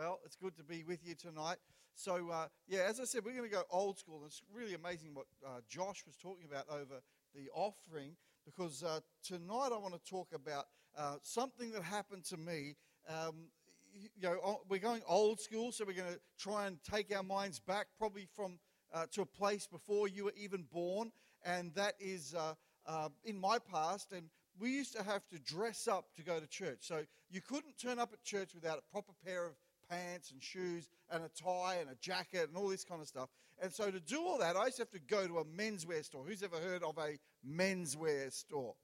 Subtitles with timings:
[0.00, 1.58] Well, it's good to be with you tonight.
[1.94, 4.22] So, uh, yeah, as I said, we're going to go old school.
[4.24, 7.02] It's really amazing what uh, Josh was talking about over
[7.34, 8.16] the offering
[8.46, 10.64] because uh, tonight I want to talk about
[10.96, 12.76] uh, something that happened to me.
[13.10, 13.50] Um,
[13.92, 17.60] you know, we're going old school, so we're going to try and take our minds
[17.60, 18.58] back probably from
[18.94, 21.12] uh, to a place before you were even born,
[21.44, 24.12] and that is uh, in my past.
[24.12, 26.78] And we used to have to dress up to go to church.
[26.80, 29.52] So you couldn't turn up at church without a proper pair of
[29.90, 33.28] pants and shoes and a tie and a jacket and all this kind of stuff.
[33.62, 36.04] And so to do all that, I used to have to go to a menswear
[36.04, 36.24] store.
[36.26, 38.74] Who's ever heard of a menswear store?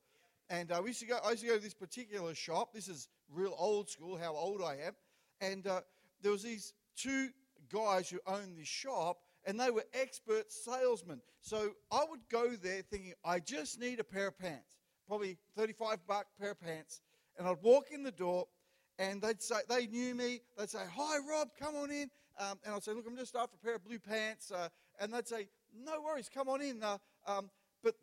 [0.51, 2.75] And uh, we used to go, I used to go to this particular shop.
[2.75, 4.93] This is real old school, how old I am.
[5.41, 5.81] And uh,
[6.23, 7.29] there was these two
[7.73, 11.21] guys who owned this shop, and they were expert salesmen.
[11.41, 15.99] So I would go there thinking, I just need a pair of pants probably 35
[16.07, 17.01] buck pair of pants.
[17.39, 18.47] And I'd walk in the door
[18.99, 20.41] and they'd say, they knew me.
[20.59, 22.11] They'd say, Hi, Rob, come on in.
[22.39, 24.51] Um, and I'd say, Look, I'm just after a pair of blue pants.
[24.51, 24.69] Uh,
[25.01, 25.49] and they'd say,
[25.85, 26.83] No worries, come on in.
[26.83, 27.51] Uh, um,
[27.83, 27.95] but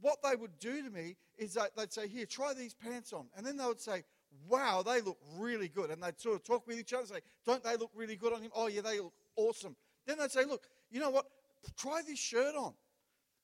[0.00, 3.26] what they would do to me is that they'd say, Here, try these pants on.
[3.36, 4.04] And then they would say,
[4.48, 5.90] Wow, they look really good.
[5.90, 8.32] And they'd sort of talk with each other and say, Don't they look really good
[8.32, 8.50] on him?
[8.54, 9.76] Oh, yeah, they look awesome.
[10.06, 11.26] Then they'd say, Look, you know what?
[11.76, 12.74] Try this shirt on.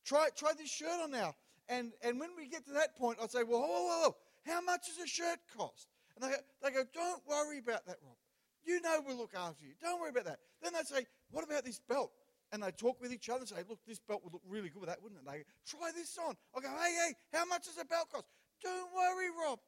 [0.05, 1.34] Try, try this shirt on now.
[1.69, 4.61] And, and when we get to that point, I'd say, well, whoa, whoa, whoa, how
[4.61, 5.89] much does a shirt cost?
[6.23, 8.17] And they go, they go, don't worry about that, Rob.
[8.65, 9.73] You know we'll look after you.
[9.83, 10.39] Don't worry about that.
[10.62, 12.12] Then they say, what about this belt?
[12.53, 14.81] And they talk with each other and say, look, this belt would look really good
[14.81, 15.27] with that, wouldn't it?
[15.27, 16.37] They go, try this on.
[16.56, 18.27] I go, hey, hey, how much does a belt cost?
[18.62, 19.59] Don't worry, Rob.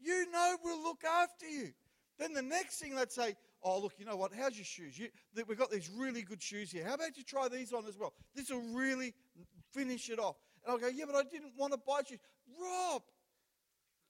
[0.00, 1.72] You know we'll look after you.
[2.18, 4.32] Then the next thing they'd say, oh, look, you know what?
[4.34, 4.98] How's your shoes?
[4.98, 5.08] You,
[5.46, 6.84] we've got these really good shoes here.
[6.84, 8.14] How about you try these on as well?
[8.34, 9.14] This will really
[9.72, 10.36] finish it off.
[10.64, 12.18] And I'll go, yeah, but I didn't want to buy shoes.
[12.60, 13.02] Rob,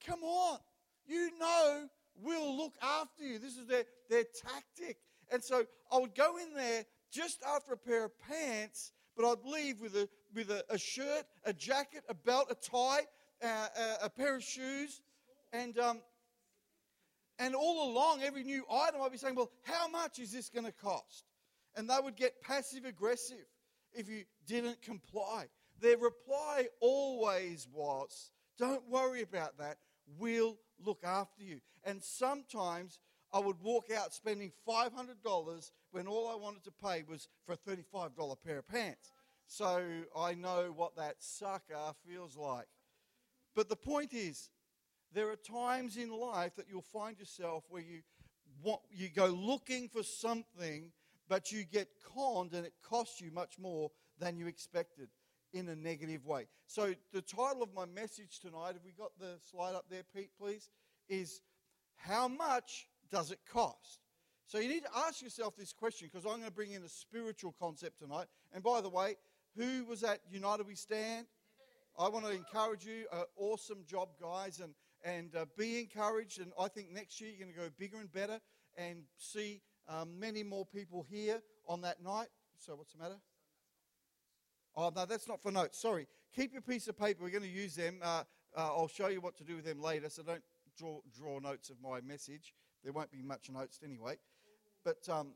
[0.06, 0.58] come on.
[1.06, 1.88] You know
[2.22, 3.38] we'll look after you.
[3.38, 4.98] This is their, their tactic.
[5.30, 9.44] And so I would go in there just after a pair of pants, but I'd
[9.44, 13.02] leave with a, with a, a shirt, a jacket, a belt, a tie,
[13.42, 15.00] uh, a, a, pair of shoes.
[15.52, 16.00] And, um,
[17.38, 20.66] and all along, every new item, I'd be saying, well, how much is this going
[20.66, 21.24] to cost?
[21.76, 23.44] And they would get passive aggressive
[23.92, 25.46] if you didn't comply.
[25.80, 29.76] Their reply always was, Don't worry about that.
[30.18, 31.60] We'll look after you.
[31.84, 32.98] And sometimes
[33.32, 37.56] I would walk out spending $500 when all I wanted to pay was for a
[37.56, 39.12] $35 pair of pants.
[39.46, 39.82] So
[40.16, 42.66] I know what that sucker feels like.
[43.54, 44.50] But the point is,
[45.12, 48.00] there are times in life that you'll find yourself where you
[48.62, 50.90] want, you go looking for something,
[51.28, 55.08] but you get conned and it costs you much more than you expected
[55.56, 56.46] in a negative way.
[56.66, 60.30] So, the title of my message tonight, have we got the slide up there, Pete,
[60.38, 60.68] please?
[61.08, 61.40] Is
[61.96, 64.00] How much does it cost?
[64.46, 66.88] So, you need to ask yourself this question because I'm going to bring in a
[66.88, 68.26] spiritual concept tonight.
[68.52, 69.16] And by the way,
[69.56, 71.26] who was at United We Stand?
[71.98, 73.06] I want to encourage you.
[73.10, 74.74] Uh, awesome job, guys, and
[75.04, 76.40] and uh, be encouraged.
[76.40, 78.40] And I think next year you're going to go bigger and better
[78.76, 82.28] and see um, many more people here on that night.
[82.58, 83.16] So what's the matter?
[84.76, 85.78] Oh, no, that's not for notes.
[85.78, 86.06] Sorry.
[86.34, 87.22] Keep your piece of paper.
[87.22, 87.98] We're going to use them.
[88.02, 90.42] Uh, uh, I'll show you what to do with them later, so don't
[90.78, 92.52] draw, draw notes of my message.
[92.84, 94.18] There won't be much notes anyway.
[94.84, 95.32] But um,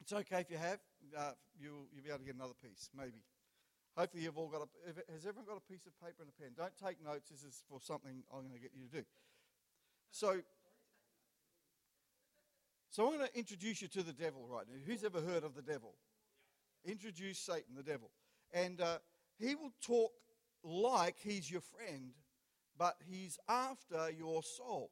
[0.00, 0.78] it's okay if you have.
[1.16, 3.22] Uh, you'll, you'll be able to get another piece, maybe.
[3.96, 5.12] Hopefully, you've all got a.
[5.12, 6.50] Has everyone got a piece of paper and a pen?
[6.56, 7.30] Don't take notes.
[7.30, 9.04] This is for something I'm going to get you to do.
[10.10, 10.40] So,
[12.90, 14.76] so I'm going to introduce you to the devil right now.
[14.84, 15.94] Who's ever heard of the devil?
[16.84, 18.10] Introduce Satan, the devil.
[18.52, 18.98] And uh,
[19.38, 20.12] he will talk
[20.62, 22.12] like he's your friend,
[22.78, 24.90] but he's after your soul.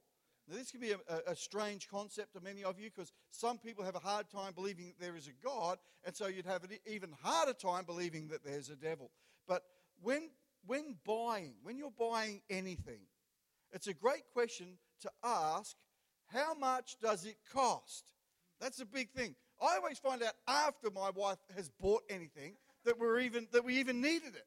[0.49, 3.83] Now, this can be a, a, strange concept to many of you because some people
[3.83, 6.71] have a hard time believing that there is a God, and so you'd have an
[6.87, 9.11] even harder time believing that there's a devil.
[9.49, 9.63] But
[10.03, 10.29] when,
[10.67, 13.01] when buying, when you're buying anything,
[13.73, 15.77] it's a great question to ask
[16.27, 18.05] how much does it cost?
[18.61, 19.35] That's a big thing.
[19.63, 23.79] I always find out after my wife has bought anything that we're even that we
[23.79, 24.47] even needed it.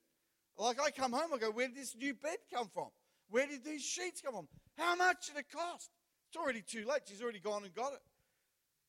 [0.58, 2.88] Like I come home, I go, where did this new bed come from?
[3.30, 4.48] Where did these sheets come from?
[4.78, 5.92] How much did it cost?
[6.30, 7.02] It's already too late.
[7.06, 8.00] She's already gone and got it.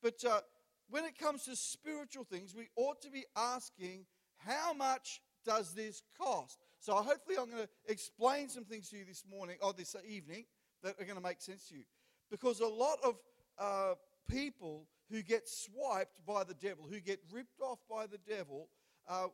[0.01, 0.41] But uh,
[0.89, 4.05] when it comes to spiritual things, we ought to be asking,
[4.37, 6.57] how much does this cost?
[6.79, 10.45] So hopefully, I'm going to explain some things to you this morning or this evening
[10.83, 11.83] that are going to make sense to you.
[12.31, 13.15] Because a lot of
[13.57, 13.93] uh,
[14.29, 18.69] people who get swiped by the devil, who get ripped off by the devil,
[19.09, 19.27] uh,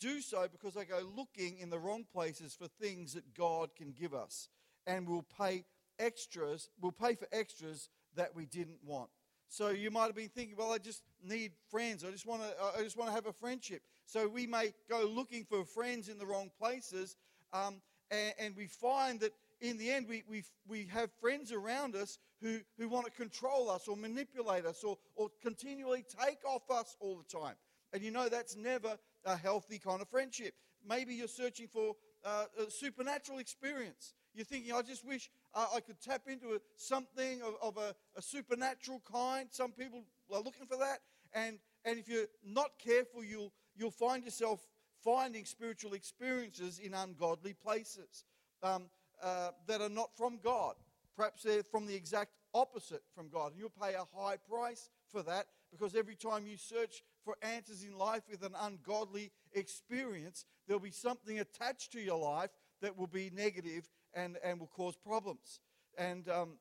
[0.00, 3.92] do so because they go looking in the wrong places for things that God can
[3.92, 4.48] give us.
[4.86, 5.64] And we'll pay
[5.98, 9.10] extras, we'll pay for extras that we didn't want.
[9.48, 12.04] So you might have been thinking, well, I just need friends.
[12.04, 12.78] I just want to.
[12.78, 13.82] I just want to have a friendship.
[14.06, 17.16] So we may go looking for friends in the wrong places,
[17.52, 21.94] um, and, and, we find that in the end we, we, we have friends around
[21.94, 26.70] us who, who want to control us or manipulate us or, or continually take off
[26.70, 27.54] us all the time.
[27.92, 30.54] And you know that's never a healthy kind of friendship.
[30.86, 31.94] Maybe you're searching for
[32.24, 34.14] uh, a supernatural experience.
[34.34, 37.94] You're thinking, I just wish uh, I could tap into a, something of, of a,
[38.16, 39.48] a, supernatural kind.
[39.50, 41.00] Some people are looking for that.
[41.34, 44.66] And, and if you're not careful, you'll, you'll find yourself
[45.04, 48.24] finding spiritual experiences in ungodly places
[48.62, 48.84] um,
[49.22, 50.74] uh, that are not from God.
[51.16, 53.52] Perhaps they're from the exact opposite from God.
[53.52, 57.84] And you'll pay a high price for that because every time you search for answers
[57.84, 63.06] in life with an ungodly experience, there'll be something attached to your life that will
[63.06, 65.60] be negative and, and will cause problems.
[65.96, 66.58] And um,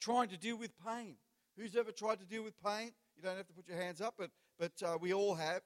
[0.00, 1.16] trying to deal with pain.
[1.56, 2.92] Who's ever tried to deal with pain?
[3.16, 5.62] You don't have to put your hands up, but, but uh, we all have.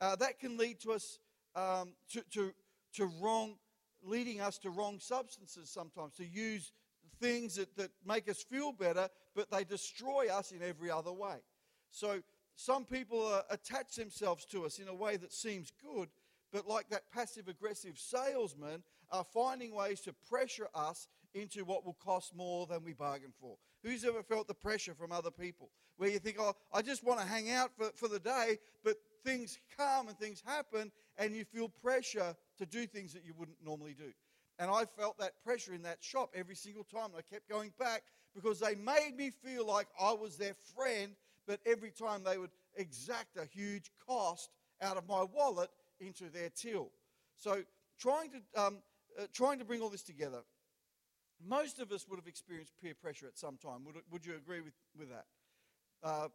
[0.00, 1.18] Uh, that can lead to us
[1.54, 2.52] um, to, to,
[2.94, 3.56] to wrong,
[4.02, 6.72] leading us to wrong substances sometimes, to use
[7.20, 11.36] things that, that make us feel better, but they destroy us in every other way.
[11.90, 12.20] So
[12.56, 16.08] some people uh, attach themselves to us in a way that seems good,
[16.52, 18.82] but like that passive aggressive salesman,
[19.12, 23.56] are finding ways to pressure us into what will cost more than we bargained for.
[23.84, 27.20] Who's ever felt the pressure from other people where you think, oh, I just want
[27.20, 31.44] to hang out for, for the day, but things come and things happen, and you
[31.44, 34.12] feel pressure to do things that you wouldn't normally do.
[34.58, 37.06] And I felt that pressure in that shop every single time.
[37.06, 38.02] And I kept going back
[38.34, 41.12] because they made me feel like I was their friend,
[41.46, 44.50] but every time they would exact a huge cost
[44.82, 45.70] out of my wallet
[46.00, 46.90] into their till.
[47.36, 47.62] So
[47.98, 48.78] trying to, um,
[49.18, 50.42] uh, trying to bring all this together,
[51.46, 53.84] most of us would have experienced peer pressure at some time.
[53.84, 55.26] Would, would you agree with, with that?
[56.02, 56.28] Uh,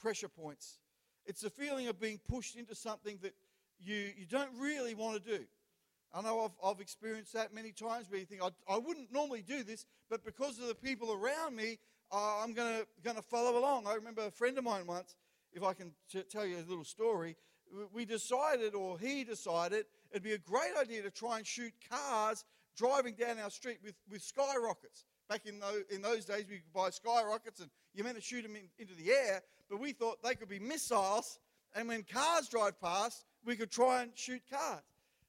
[0.00, 0.78] pressure points.
[1.26, 3.34] It's the feeling of being pushed into something that
[3.80, 5.44] you, you don't really want to do.
[6.12, 9.42] I know I've, I've experienced that many times where you think, I, I wouldn't normally
[9.42, 11.78] do this, but because of the people around me,
[12.12, 13.86] uh, I'm going to follow along.
[13.86, 15.16] I remember a friend of mine once,
[15.52, 17.36] if I can t- tell you a little story,
[17.92, 22.44] we decided, or he decided, it'd be a great idea to try and shoot cars
[22.76, 25.04] driving down our street with, with skyrockets.
[25.28, 28.42] Back in those, in those days, we could buy skyrockets and you meant to shoot
[28.42, 31.38] them in, into the air, but we thought they could be missiles,
[31.74, 34.82] and when cars drive past, we could try and shoot cars.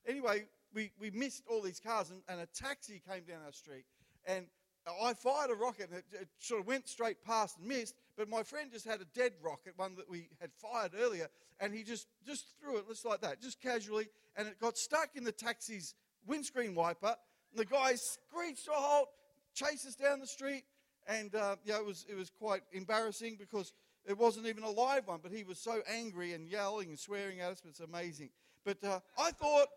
[0.08, 3.86] Anyway, we, we missed all these cars, and, and a taxi came down our street,
[4.25, 4.46] and
[4.88, 7.96] I fired a rocket, and it, it, sort of went straight past and missed.
[8.18, 11.28] But my friend just had a dead rocket, one that we had fired earlier,
[11.60, 15.10] and he just just threw it just like that, just casually, and it got stuck
[15.16, 15.96] in the taxi's
[16.26, 17.16] windscreen wiper.
[17.56, 19.10] The guy screeched a halt,
[19.54, 20.64] chased us down the street,
[21.08, 23.74] and uh, yeah, it was it was quite embarrassing because
[24.06, 27.42] it wasn't even a live one, but he was so angry and yelling and swearing
[27.42, 27.62] at us.
[27.62, 28.30] But it's amazing.
[28.64, 29.68] But uh, I thought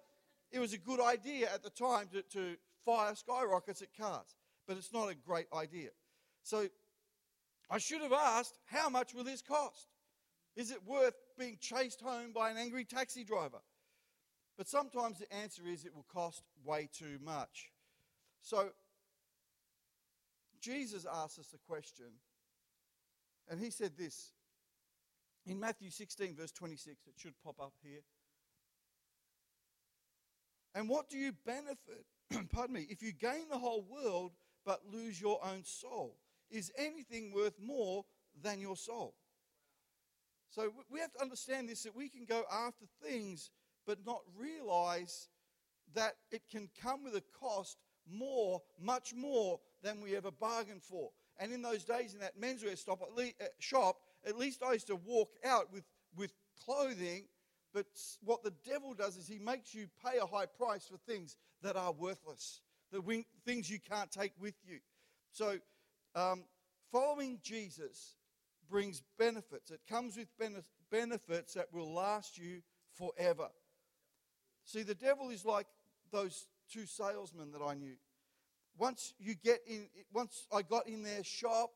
[0.50, 4.76] it was a good idea at the time to, to fire skyrockets at cars, but
[4.76, 5.90] it's not a great idea.
[6.42, 6.68] So
[7.70, 9.88] I should have asked, how much will this cost?
[10.56, 13.60] Is it worth being chased home by an angry taxi driver?
[14.58, 17.70] But sometimes the answer is it will cost way too much.
[18.42, 18.70] So
[20.60, 22.06] Jesus asked us a question,
[23.48, 24.32] and he said this
[25.46, 27.06] in Matthew 16, verse 26.
[27.06, 28.02] It should pop up here.
[30.74, 32.06] And what do you benefit,
[32.52, 34.32] pardon me, if you gain the whole world
[34.64, 36.16] but lose your own soul?
[36.50, 38.04] Is anything worth more
[38.42, 39.14] than your soul?
[40.50, 43.50] So we have to understand this that we can go after things
[43.86, 45.28] but not realize
[45.94, 47.78] that it can come with a cost
[48.10, 51.10] more, much more than we ever bargained for.
[51.38, 54.86] And in those days, in that menswear stop, at uh, shop, at least I used
[54.88, 55.84] to walk out with,
[56.16, 56.32] with
[56.64, 57.24] clothing
[57.72, 57.86] but
[58.22, 61.76] what the devil does is he makes you pay a high price for things that
[61.76, 62.60] are worthless,
[62.92, 64.78] the things you can't take with you.
[65.32, 65.58] So,
[66.14, 66.44] um,
[66.92, 68.16] following Jesus
[68.70, 69.70] brings benefits.
[69.70, 70.28] It comes with
[70.90, 72.62] benefits that will last you
[72.94, 73.48] forever.
[74.64, 75.66] See, the devil is like
[76.12, 77.96] those two salesmen that I knew.
[78.78, 81.70] Once you get in, once I got in their shop,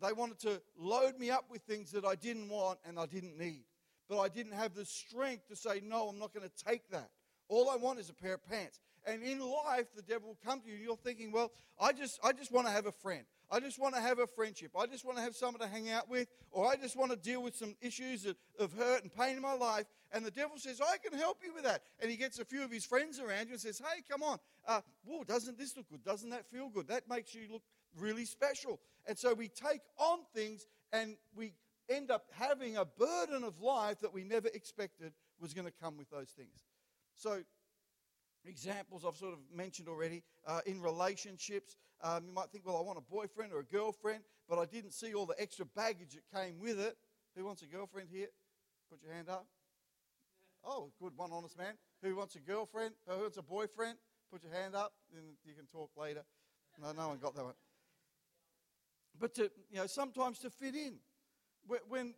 [0.00, 3.38] they wanted to load me up with things that I didn't want and I didn't
[3.38, 3.64] need
[4.08, 7.10] but I didn't have the strength to say, No, I'm not going to take that.
[7.48, 8.80] All I want is a pair of pants.
[9.06, 12.18] And in life, the devil will come to you, and you're thinking, Well, I just,
[12.24, 13.24] I just want to have a friend.
[13.50, 14.72] I just want to have a friendship.
[14.76, 17.16] I just want to have someone to hang out with, or I just want to
[17.16, 19.84] deal with some issues of, of hurt and pain in my life.
[20.12, 21.82] And the devil says, I can help you with that.
[22.00, 24.38] And he gets a few of his friends around you and says, Hey, come on.
[24.66, 26.04] Uh, whoa, doesn't this look good?
[26.04, 26.88] Doesn't that feel good?
[26.88, 27.62] That makes you look
[28.00, 28.80] really special.
[29.06, 31.52] And so we take on things and we
[31.88, 35.96] end up having a burden of life that we never expected was going to come
[35.96, 36.64] with those things.
[37.14, 37.42] So,
[38.48, 41.76] examples I've sort of mentioned already uh, in relationships.
[42.02, 44.92] Um, you might think, well, I want a boyfriend or a girlfriend, but I didn't
[44.92, 46.96] see all the extra baggage that came with it.
[47.36, 48.28] Who wants a girlfriend here?
[48.90, 49.46] Put your hand up.
[50.64, 51.74] Oh, good, one honest man.
[52.02, 52.94] Who wants a girlfriend?
[53.08, 53.98] Who wants a boyfriend?
[54.32, 56.24] Put your hand up, and you can talk later.
[56.80, 57.54] No, no one got that one.
[59.18, 60.94] But to, you know, sometimes to fit in.
[61.88, 62.14] When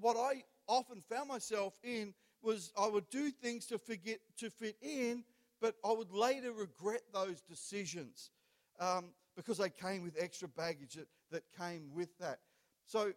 [0.00, 2.12] what I often found myself in
[2.42, 5.24] was I would do things to forget to fit in,
[5.60, 8.30] but I would later regret those decisions
[8.78, 12.38] um, because they came with extra baggage that, that came with that.
[12.86, 13.12] So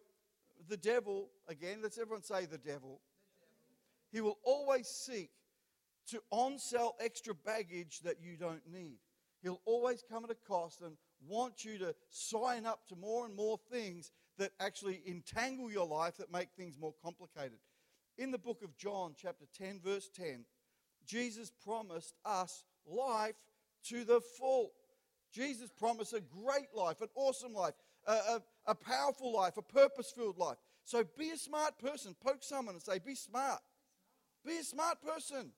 [0.69, 2.57] the devil, again, let's everyone say the devil.
[2.57, 2.99] the devil.
[4.11, 5.31] He will always seek
[6.09, 8.97] to on sell extra baggage that you don't need.
[9.41, 10.95] He'll always come at a cost and
[11.27, 16.17] want you to sign up to more and more things that actually entangle your life,
[16.17, 17.59] that make things more complicated.
[18.17, 20.45] In the book of John, chapter 10, verse 10,
[21.05, 23.35] Jesus promised us life
[23.89, 24.71] to the full.
[25.31, 27.73] Jesus promised a great life, an awesome life,
[28.07, 30.57] a, a, a powerful life, a purpose filled life.
[30.83, 32.15] So be a smart person.
[32.23, 33.61] Poke someone and say, Be smart.
[34.45, 35.51] Be a smart person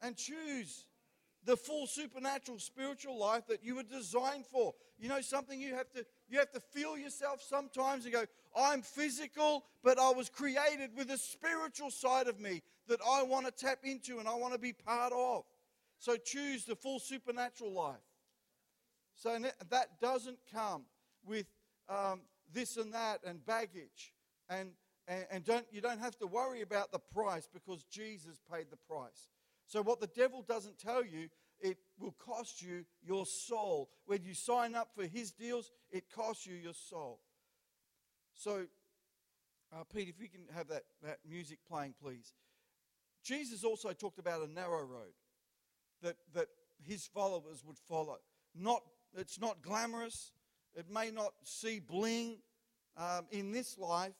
[0.00, 0.86] and choose
[1.44, 4.72] the full supernatural spiritual life that you were designed for.
[4.98, 8.24] You know something you have to you have to feel yourself sometimes and go,
[8.56, 13.46] I'm physical, but I was created with a spiritual side of me that I want
[13.46, 15.44] to tap into and I want to be part of.
[15.98, 17.96] So choose the full supernatural life.
[19.14, 19.38] So
[19.70, 20.82] that doesn't come
[21.24, 21.46] with
[21.88, 24.12] um, this and that and baggage.
[24.48, 24.70] And,
[25.06, 28.76] and, and don't, you don't have to worry about the price because Jesus paid the
[28.76, 29.28] price.
[29.66, 31.28] So, what the devil doesn't tell you,
[31.60, 33.88] it will cost you your soul.
[34.06, 37.20] When you sign up for his deals, it costs you your soul.
[38.42, 38.66] So,
[39.72, 42.34] uh, Pete, if you can have that, that music playing, please.
[43.22, 45.12] Jesus also talked about a narrow road
[46.02, 46.48] that, that
[46.84, 48.16] his followers would follow.
[48.52, 48.82] Not,
[49.16, 50.32] it's not glamorous,
[50.74, 52.38] it may not see bling
[52.96, 54.16] um, in this life,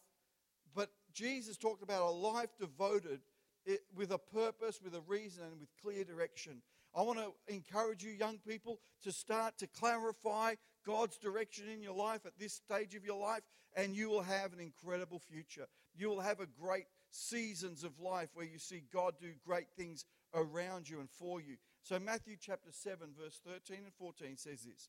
[0.72, 3.22] but Jesus talked about a life devoted
[3.66, 6.62] it, with a purpose, with a reason, and with clear direction.
[6.94, 10.54] I want to encourage you, young people, to start to clarify
[10.86, 13.42] God's direction in your life at this stage of your life,
[13.76, 15.66] and you will have an incredible future.
[15.94, 20.04] You will have a great seasons of life where you see God do great things
[20.34, 21.56] around you and for you.
[21.82, 24.88] So, Matthew chapter 7, verse 13 and 14 says this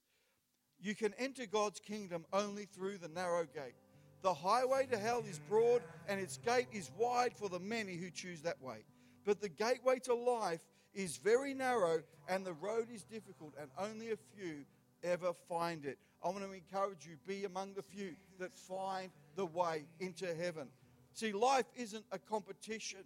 [0.80, 3.76] You can enter God's kingdom only through the narrow gate.
[4.22, 8.10] The highway to hell is broad, and its gate is wide for the many who
[8.10, 8.86] choose that way.
[9.26, 10.62] But the gateway to life
[10.94, 14.66] is very narrow, and the road is difficult, and only a few
[15.04, 15.98] ever find it.
[16.24, 20.68] I want to encourage you be among the few that find the way into heaven.
[21.14, 23.00] See, life isn't a competition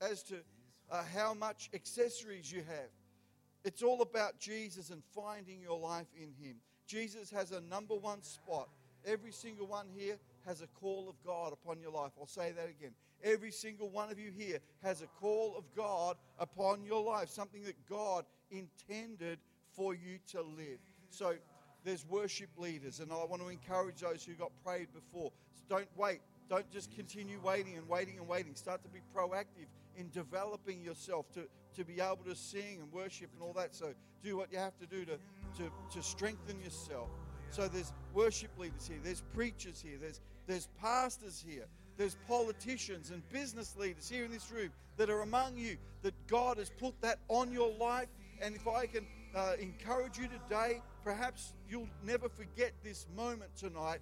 [0.00, 0.36] as to
[0.90, 2.90] uh, how much accessories you have.
[3.64, 6.56] It's all about Jesus and finding your life in Him.
[6.86, 8.68] Jesus has a number one spot.
[9.04, 10.16] Every single one here
[10.46, 12.12] has a call of God upon your life.
[12.18, 12.92] I'll say that again.
[13.22, 17.62] Every single one of you here has a call of God upon your life, something
[17.64, 19.38] that God intended
[19.72, 20.78] for you to live.
[21.10, 21.34] So
[21.84, 25.30] there's worship leaders, and I want to encourage those who got prayed before.
[25.54, 26.20] So don't wait.
[26.48, 28.54] Don't just continue waiting and waiting and waiting.
[28.54, 31.42] Start to be proactive in developing yourself to,
[31.76, 33.74] to be able to sing and worship and all that.
[33.74, 35.18] So do what you have to do to,
[35.58, 37.08] to, to strengthen yourself.
[37.50, 43.28] So there's worship leaders here, there's preachers here, there's, there's pastors here, there's politicians and
[43.30, 47.18] business leaders here in this room that are among you, that God has put that
[47.28, 48.08] on your life.
[48.40, 54.00] And if I can uh, encourage you today, perhaps you'll never forget this moment tonight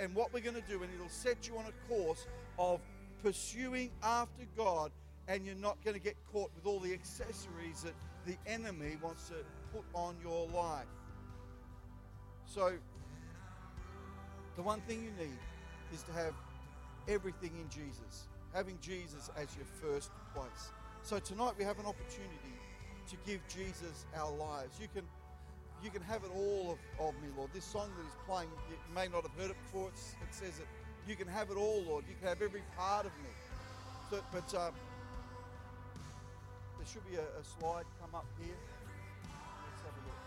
[0.00, 2.26] and what we're going to do, and it'll set you on a course
[2.58, 2.80] of
[3.22, 4.90] pursuing after God,
[5.28, 7.94] and you're not going to get caught with all the accessories that
[8.26, 9.34] the enemy wants to
[9.72, 10.86] put on your life.
[12.46, 12.72] So,
[14.56, 15.38] the one thing you need
[15.92, 16.34] is to have
[17.06, 20.72] everything in Jesus, having Jesus as your first place.
[21.02, 22.58] So, tonight we have an opportunity
[23.08, 24.78] to give Jesus our lives.
[24.80, 25.04] You can
[25.82, 27.50] you can have it all of, of me, Lord.
[27.54, 29.88] This song that is playing, you may not have heard it before.
[29.94, 30.66] It's, it says it.
[31.06, 32.04] You can have it all, Lord.
[32.08, 33.30] You can have every part of me.
[34.10, 34.74] But um,
[36.76, 38.56] there should be a, a slide come up here.
[39.22, 40.20] Let's have a look.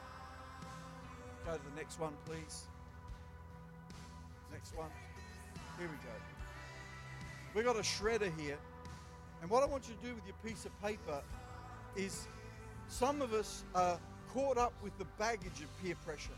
[1.46, 2.64] Go to the next one, please.
[4.54, 4.90] Next one.
[5.78, 6.16] Here we go.
[7.54, 8.58] We've got a shredder here.
[9.42, 11.22] And what I want you to do with your piece of paper
[11.96, 12.28] is
[12.92, 13.98] some of us are
[14.34, 16.38] caught up with the baggage of peer pressure.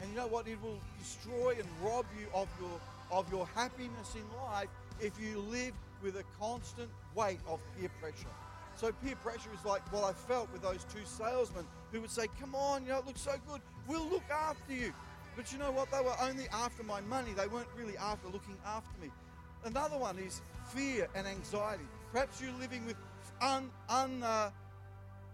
[0.00, 0.48] And you know what?
[0.48, 2.80] It will destroy and rob you of your
[3.12, 8.34] of your happiness in life if you live with a constant weight of peer pressure.
[8.76, 12.26] So peer pressure is like what I felt with those two salesmen who would say,
[12.40, 13.60] "Come on, you know, it looks so good.
[13.86, 14.92] We'll look after you."
[15.36, 15.90] But you know what?
[15.90, 17.32] They were only after my money.
[17.34, 19.10] They weren't really after looking after me.
[19.64, 21.84] Another one is fear and anxiety.
[22.12, 22.96] Perhaps you're living with
[23.40, 24.50] un, un, uh,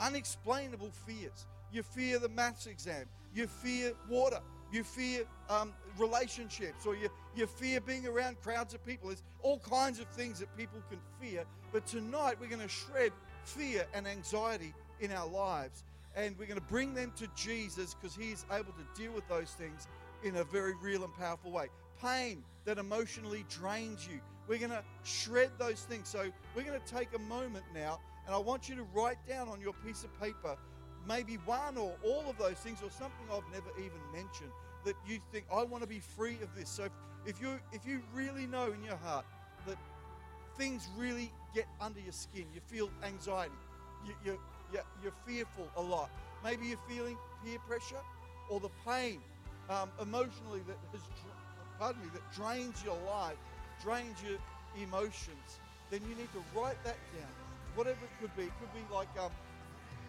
[0.00, 1.47] unexplainable fears.
[1.73, 3.07] You fear the maths exam.
[3.35, 4.40] You fear water.
[4.73, 9.09] You fear um, relationships, or you, you fear being around crowds of people.
[9.09, 11.45] There's all kinds of things that people can fear.
[11.73, 13.12] But tonight we're going to shred
[13.45, 15.83] fear and anxiety in our lives.
[16.14, 19.28] And we're going to bring them to Jesus because He is able to deal with
[19.28, 19.88] those things
[20.23, 21.66] in a very real and powerful way.
[22.00, 24.21] Pain that emotionally drains you.
[24.47, 26.09] We're going to shred those things.
[26.09, 29.49] So we're going to take a moment now, and I want you to write down
[29.49, 30.57] on your piece of paper
[31.07, 34.50] maybe one or all of those things, or something I've never even mentioned
[34.85, 36.69] that you think I want to be free of this.
[36.69, 36.89] So
[37.27, 39.25] if you if you really know in your heart
[39.67, 39.77] that
[40.57, 43.53] things really get under your skin, you feel anxiety,
[44.07, 44.39] you, you,
[44.73, 46.11] you're, you're fearful a lot.
[46.45, 48.03] Maybe you're feeling peer pressure
[48.50, 49.21] or the pain
[49.69, 51.00] um, emotionally that has,
[51.79, 53.37] pardon me, that drains your life,
[53.83, 54.39] drains your
[54.83, 55.61] emotions.
[55.91, 57.39] Then you need to write that down.
[57.75, 58.45] Whatever it could be.
[58.45, 59.31] It could be like um,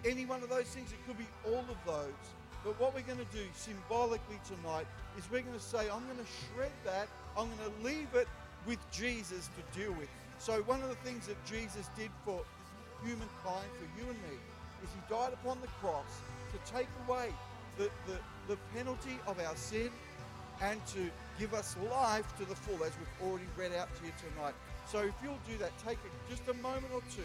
[0.05, 0.91] any one of those things.
[0.91, 2.23] It could be all of those.
[2.63, 4.85] But what we're going to do symbolically tonight
[5.17, 7.07] is we're going to say, I'm going to shred that.
[7.37, 8.27] I'm going to leave it
[8.67, 10.09] with Jesus to deal with.
[10.37, 12.41] So one of the things that Jesus did for
[13.03, 14.37] humankind, for you and me,
[14.83, 16.21] is he died upon the cross
[16.53, 17.29] to take away
[17.77, 19.89] the, the, the penalty of our sin
[20.61, 24.11] and to give us life to the full, as we've already read out to you
[24.21, 24.53] tonight.
[24.87, 25.97] So if you'll do that, take
[26.29, 27.21] just a moment or two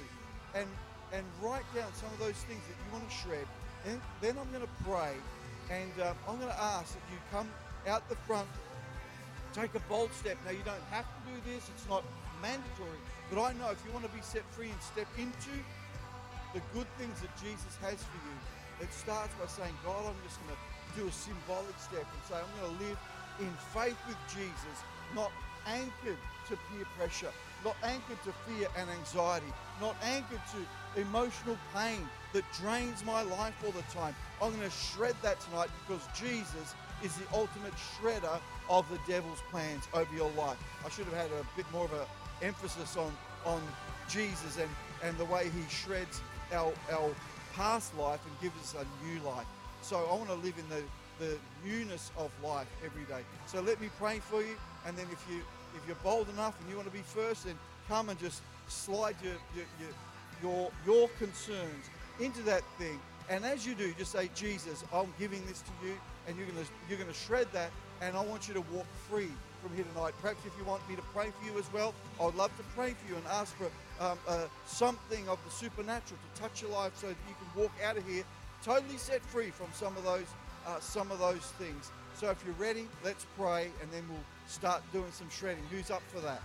[0.56, 0.68] and
[1.12, 3.46] and write down some of those things that you want to shred.
[3.86, 5.14] And then I'm going to pray,
[5.70, 7.48] and um, I'm going to ask that you come
[7.86, 8.48] out the front,
[9.54, 10.36] take a bold step.
[10.44, 12.02] Now you don't have to do this; it's not
[12.42, 12.98] mandatory.
[13.30, 15.54] But I know if you want to be set free and step into
[16.54, 18.36] the good things that Jesus has for you,
[18.80, 20.60] it starts by saying, God, I'm just going to
[20.94, 22.98] do a symbolic step and say, I'm going to live
[23.40, 24.76] in faith with Jesus,
[25.14, 25.30] not
[25.66, 27.34] anchored to peer pressure,
[27.66, 33.54] not anchored to fear and anxiety, not anchored to emotional pain that drains my life
[33.64, 34.14] all the time.
[34.40, 38.38] I'm going to shred that tonight because Jesus is the ultimate shredder
[38.70, 40.56] of the devil's plans over your life.
[40.84, 42.06] I should have had a bit more of an
[42.40, 43.12] emphasis on,
[43.44, 43.60] on
[44.08, 44.70] Jesus and,
[45.02, 46.20] and the way he shreds
[46.52, 47.10] our, our
[47.54, 49.46] past life and gives us a new life.
[49.82, 50.82] So I want to live in the,
[51.18, 53.22] the newness of life every day.
[53.46, 54.54] So let me pray for you.
[54.86, 55.42] And then if, you,
[55.76, 57.58] if you're bold enough and you want to be first, then
[57.88, 59.90] come and just slide your, your, your
[60.42, 63.00] your, your concerns into that thing.
[63.28, 65.94] And as you do, just say, Jesus, I'm giving this to you,
[66.26, 68.86] and you're going to you're going to shred that, and I want you to walk
[69.10, 69.30] free
[69.62, 70.14] from here tonight.
[70.20, 72.62] Perhaps if you want me to pray for you as well, I would love to
[72.76, 73.70] pray for you and ask for
[74.04, 77.72] um, uh, something of the supernatural to touch your life so that you can walk
[77.84, 78.24] out of here
[78.62, 80.26] totally set free from some of those
[80.66, 81.90] uh, some of those things.
[82.18, 85.62] So if you're ready, let's pray, and then we'll start doing some shredding.
[85.70, 86.40] Who's up for that?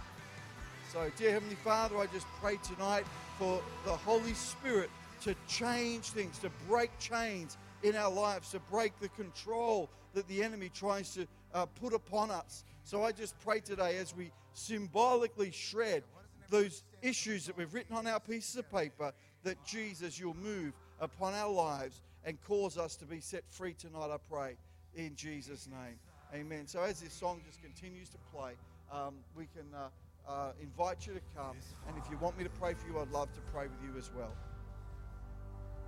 [0.91, 3.05] So, dear Heavenly Father, I just pray tonight
[3.39, 4.89] for the Holy Spirit
[5.21, 10.43] to change things, to break chains in our lives, to break the control that the
[10.43, 12.65] enemy tries to uh, put upon us.
[12.83, 16.03] So I just pray today as we symbolically shred
[16.49, 21.33] those issues that we've written on our pieces of paper, that Jesus, you'll move upon
[21.33, 24.57] our lives and cause us to be set free tonight, I pray,
[24.95, 25.97] in Jesus' name.
[26.33, 26.67] Amen.
[26.67, 28.53] So as this song just continues to play,
[28.91, 29.65] um, we can.
[29.75, 29.87] Uh,
[30.27, 31.57] uh, invite you to come.
[31.87, 33.97] And if you want me to pray for you, I'd love to pray with you
[33.97, 34.33] as well.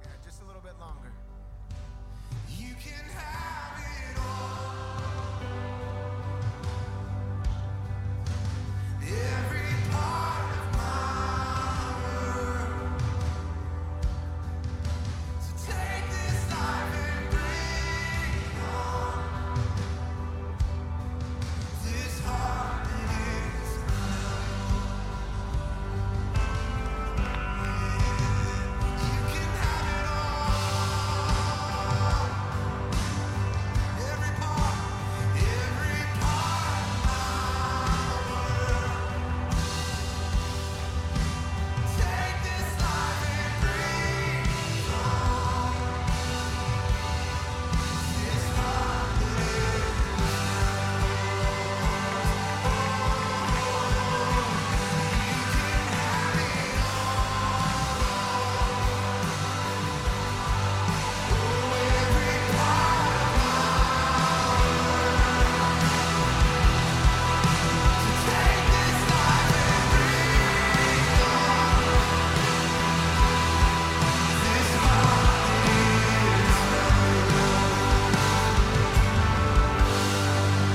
[0.02, 1.12] Yeah, just a little bit longer.
[2.58, 3.73] You can have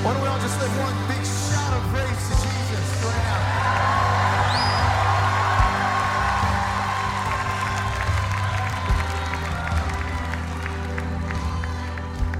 [0.08, 3.44] Why don't we all just lift one big shout of praise to Jesus right now?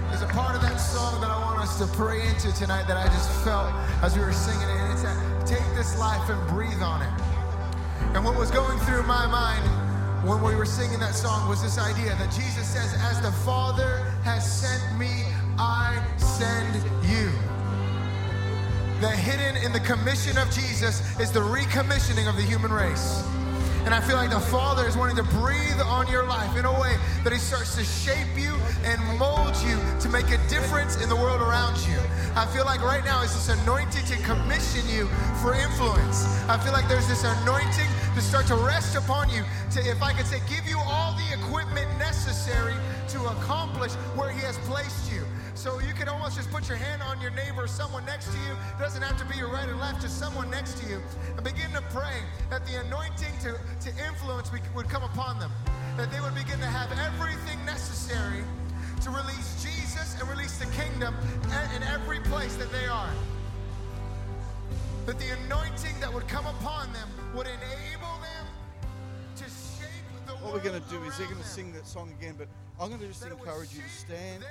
[0.09, 2.97] There's a part of that song that I want us to pray into tonight that
[2.97, 6.81] I just felt as we were singing it, it's that take this life and breathe
[6.81, 7.13] on it.
[8.17, 9.63] And what was going through my mind
[10.27, 14.11] when we were singing that song was this idea that Jesus says, As the Father
[14.25, 15.27] has sent me,
[15.59, 17.28] I send you.
[19.01, 23.23] That hidden in the commission of Jesus is the recommissioning of the human race.
[23.85, 26.81] And I feel like the Father is wanting to breathe on your life in a
[26.81, 31.09] way that He starts to shape you and mold you to make a difference in
[31.09, 31.97] the world around you.
[32.35, 35.07] I feel like right now is this anointing to commission you
[35.41, 36.27] for influence.
[36.49, 40.13] I feel like there's this anointing to start to rest upon you to, if I
[40.13, 42.75] could say, give you all the equipment necessary
[43.15, 45.23] to accomplish where He has placed you.
[45.59, 48.53] So you can almost just put your hand on your neighbor, someone next to you.
[48.53, 51.03] It doesn't have to be your right or left, just someone next to you.
[51.35, 55.51] And begin to pray that the anointing to, to influence would come upon them.
[55.97, 58.45] That they would begin to have everything necessary
[59.03, 61.17] to release Jesus and release the kingdom
[61.75, 63.11] in every place that they are.
[65.07, 67.98] That the anointing that would come upon them would enable
[70.49, 72.49] What we're going to do is they're going to sing that song again, but
[72.81, 74.43] I'm going to just encourage you to stand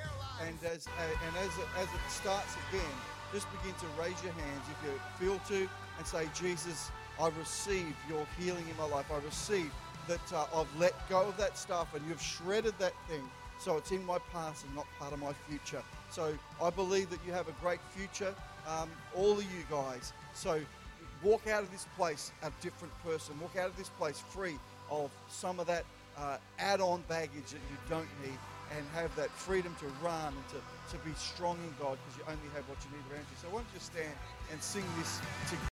[0.46, 2.86] and as and as it, as it starts again,
[3.34, 7.96] just begin to raise your hands if you feel to and say, Jesus, I receive
[8.08, 9.08] your healing in my life.
[9.12, 9.72] I receive
[10.08, 13.28] that uh, I've let go of that stuff and you've shredded that thing
[13.60, 15.82] so it's in my past and not part of my future.
[16.12, 18.36] So I believe that you have a great future,
[18.68, 20.14] um, all of you guys.
[20.36, 20.62] So
[21.24, 23.34] walk out of this place a different person.
[23.42, 25.86] Walk out of this place free of some of that
[26.18, 28.38] uh, add-on baggage that you don't need
[28.76, 30.60] and have that freedom to run and to,
[30.92, 33.38] to be strong in God because you only have what you need around you.
[33.42, 34.14] So why don't you stand
[34.52, 35.20] and sing this
[35.50, 35.64] together?